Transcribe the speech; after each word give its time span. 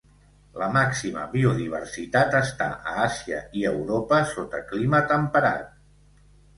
La 0.61 0.69
màxima 0.77 1.25
biodiversitat 1.33 2.39
està 2.41 2.71
a 2.95 2.97
Àsia 3.05 3.45
i 3.61 3.69
Europa 3.75 4.25
sota 4.35 4.67
clima 4.75 5.07
temperat. 5.17 5.75